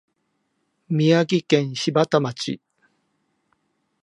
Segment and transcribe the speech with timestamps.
[0.89, 2.59] 宮城県柴田町